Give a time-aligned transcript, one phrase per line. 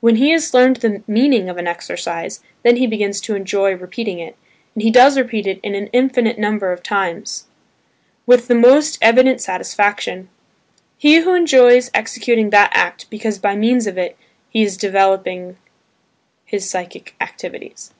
[0.00, 4.18] When he has learned the meaning of an exercise, then he begins to enjoy repeating
[4.20, 4.34] it,
[4.74, 7.44] and he does repeat it an infinite number of times,
[8.24, 10.30] with the most evident satisfaction.
[10.96, 14.16] He enjoys executing that act because by means of it
[14.48, 15.58] he is developing
[16.46, 17.92] his psychic activities.